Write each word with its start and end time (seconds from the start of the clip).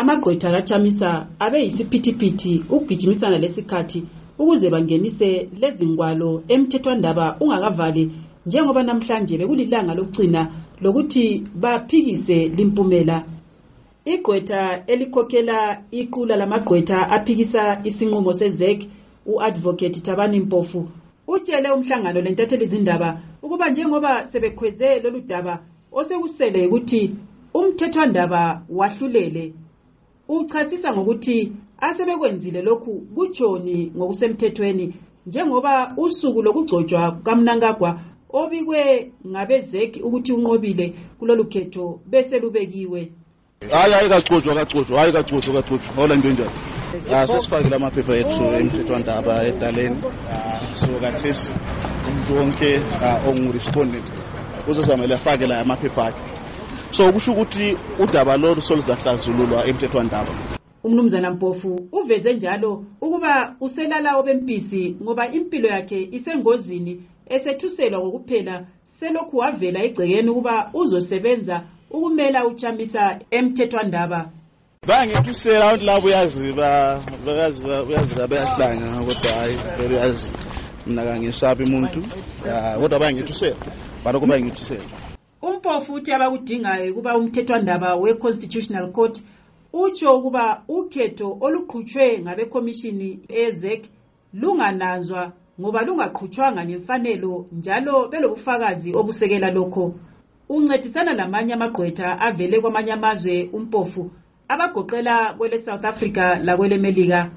amagqwetha 0.00 0.48
kachamisa 0.54 1.10
abe 1.44 1.58
yisiphithiphithi 1.66 2.52
ukugijimisana 2.74 3.38
lesikhathi 3.38 4.00
ukuze 4.40 4.66
bangenise 4.70 5.48
lezi 5.60 5.86
ngwalo 5.86 6.30
emthethwandaba 6.54 7.26
ungakavali 7.42 8.04
njengoba 8.46 8.82
namhlanje 8.82 9.34
bekulilanga 9.40 9.94
lokugcina 9.98 10.42
lokuthi 10.82 11.24
baphikise 11.62 12.38
limpumela. 12.56 13.18
Igqwetha 14.12 14.60
elikhokhela 14.92 15.58
iqula 16.00 16.34
lamagqwetha 16.36 16.98
aphikisa 17.16 17.62
isinqumo 17.88 18.32
sezek 18.40 18.78
u-advocate 19.26 20.00
thabani 20.06 20.40
mpofu 20.40 20.80
utshele 21.28 21.70
umhlangano 21.70 22.20
lentatheli 22.20 22.66
zindaba 22.66 23.20
ukuba 23.42 23.70
njengoba 23.70 24.12
sebekhweze 24.32 25.00
lolu 25.02 25.20
daba 25.20 25.54
osekusele 25.92 26.66
ukuthi 26.66 27.10
umthethwandaba 27.54 28.62
wahlulele. 28.68 29.52
Uchasisa 30.28 30.92
ngokuthi 30.92 31.52
asebekwenzile 31.80 32.62
lokhu 32.62 32.92
kutshoni 33.14 33.92
ngokusemthethweni 33.96 34.94
njengoba 35.26 35.92
usuku 35.96 36.42
lokugcotshwa 36.42 37.10
kukamnankagwa 37.10 38.00
obikwe 38.32 39.10
ngabezeki 39.26 40.00
ukuthi 40.02 40.32
unqobile 40.32 40.94
kulolu 41.18 41.44
khetho 41.44 42.00
bese 42.06 42.38
lubekiwe. 42.38 43.08
Hayi 43.70 43.92
hayi 43.92 44.08
kagcotshwa 44.08 44.54
kagcotshwa 44.54 45.00
hayi 45.00 45.12
kagcotshwa 45.12 45.54
kagcotshwa. 45.54 45.94
Hola 45.96 46.14
into 46.14 46.28
enjani 46.28 46.50
Ah, 47.12 47.26
sesifakile 47.26 47.76
amaphepha 47.76 48.16
ethu 48.16 48.44
emthethwandaba 48.58 49.44
edaleni 49.46 49.96
Ah, 50.32 50.74
so 50.74 51.00
kathesi 51.00 51.50
umuntu 52.08 52.36
wonke 52.36 52.80
ah, 53.02 53.28
ongu-respondent 53.28 54.04
uzozamele 54.68 55.14
afake 55.14 55.46
la 55.46 55.60
amaphepha 55.60 56.06
akhe. 56.06 56.37
So 56.90 57.12
kusho 57.12 57.32
ukuthi 57.32 57.76
udaba 57.98 58.36
lolu 58.36 58.62
soluzahlazululwa 58.62 59.66
emthethwandaba. 59.66 60.30
Umnumzana 60.84 61.30
mpofu 61.30 61.80
uveze 61.92 62.32
njalo 62.32 62.84
ukuba 63.00 63.54
uselalawo 63.60 64.22
bempisi 64.22 64.96
ngoba 65.02 65.28
impilo 65.32 65.68
yakhe 65.68 66.08
isengozini 66.12 67.02
esethuselwa 67.26 68.00
ngokuphela 68.00 68.64
selokhu 69.00 69.36
wavela 69.36 69.82
egcekeni 69.84 70.28
ukuba 70.30 70.70
uzosebenza 70.74 71.62
ukumela 71.90 72.46
uchamisa 72.46 73.18
emthethwandaba. 73.30 74.30
Bangethusela 74.86 75.64
abantu 75.68 75.84
labo 75.84 76.06
uyazi 76.06 76.52
ba- 76.52 77.00
bayazi 77.26 77.64
ba- 77.64 77.82
uyazi 77.82 78.14
ba- 78.14 78.26
bayahlanga 78.26 79.04
kodwa 79.06 79.32
hayi 79.32 79.56
vele 79.78 79.94
uyazi. 79.96 80.32
Mina 80.86 81.02
kangisabi 81.04 81.64
umuntu? 81.64 82.00
Ah, 82.50 82.78
kodwa 82.80 82.98
bayangethusela 82.98 83.56
balokho 84.04 84.26
bayangethusela 84.26 84.82
umpofu 85.68 85.92
uthi 85.94 86.12
abakudingayo 86.12 86.92
ukuba 86.92 87.16
umthethwandaba 87.18 87.96
we-constitutional 87.96 88.90
court 88.92 89.22
utsho 89.72 90.16
ukuba 90.18 90.62
ukhetho 90.68 91.38
oluqhutshwe 91.40 92.20
ngabekhomishini 92.22 93.20
ezek 93.28 93.82
lungananzwa 94.40 95.32
ngoba 95.60 95.82
lungaqhutshwanga 95.82 96.64
ngemfanelo 96.64 97.46
njalo 97.52 98.08
belobufakazi 98.08 98.90
obusekela 98.98 99.50
lokho. 99.50 99.94
Uncedisana 100.48 101.12
lamanye 101.12 101.52
amagqwetha 101.54 102.20
avele 102.20 102.60
kwamanye 102.60 102.92
amazwe 102.92 103.50
umpofu 103.52 104.10
abagoqela 104.48 105.34
kwele 105.36 105.58
south 105.64 105.84
africa 105.84 106.24
lakwele 106.44 106.78
melika 106.78 107.30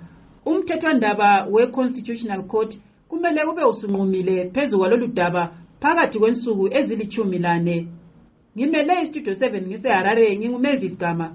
umthethwandaba 0.46 1.48
we-constitutional 1.52 2.44
court 2.44 2.72
kumele 3.10 3.44
ube 3.44 3.64
usunqumile 3.64 4.52
phezu 4.54 4.78
kwalolu 4.78 5.08
daba 5.08 5.52
phakathi 5.82 6.20
kwensuku 6.20 6.68
ezilithumi 6.78 7.40
lane 7.40 7.88
ngimele 8.56 9.02
istudio 9.02 9.34
7 9.34 9.62
ngiseharare 9.68 10.38
ngingumavis 10.38 10.98
gama 10.98 11.28